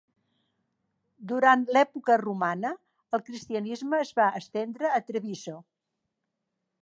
[1.31, 2.71] Durant l'època romana,
[3.17, 5.57] el cristianisme es va estendre a Treviso.